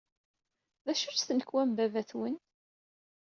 D 0.85 0.87
acu-tt 0.91 1.25
tnekwa 1.27 1.61
n 1.69 1.71
baba-twen? 1.77 2.35